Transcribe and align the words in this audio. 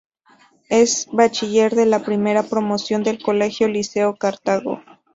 Es 0.69 1.05
bachiller 1.13 1.75
de 1.75 1.85
la 1.85 1.99
primera 2.03 2.41
promoción 2.41 3.03
del 3.03 3.21
Colegio 3.21 3.67
Liceo 3.67 4.15
Cartago. 4.15 4.81